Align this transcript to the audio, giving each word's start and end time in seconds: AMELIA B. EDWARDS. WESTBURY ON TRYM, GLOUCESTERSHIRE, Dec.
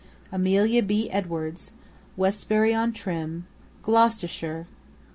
AMELIA 0.31 0.81
B. 0.81 1.11
EDWARDS. 1.11 1.69
WESTBURY 2.17 2.73
ON 2.73 2.91
TRYM, 2.91 3.45
GLOUCESTERSHIRE, 3.83 4.63
Dec. 4.65 4.99